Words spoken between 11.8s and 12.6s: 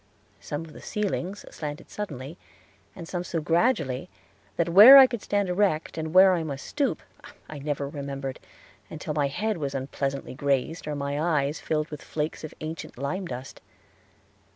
with flakes of